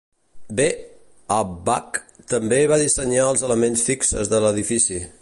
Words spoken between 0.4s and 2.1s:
B. Hubback